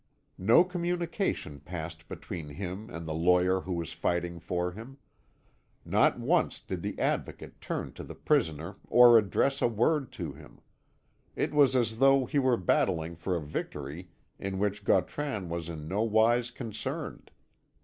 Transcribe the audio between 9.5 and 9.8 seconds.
a